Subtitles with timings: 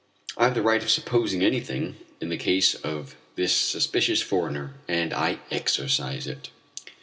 [0.35, 5.13] I have the right of supposing anything in the case of this suspicious foreigner, and
[5.13, 6.49] I exercise it.